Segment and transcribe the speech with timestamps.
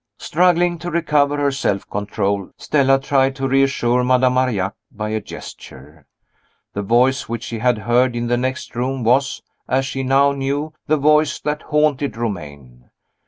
[0.17, 6.07] Struggling to recover her self control, Stella tried to reassure Madame Marillac by a gesture.
[6.73, 10.73] The voice which she had heard in the next room was as she now knew
[10.87, 12.89] the voice that haunted Romayne.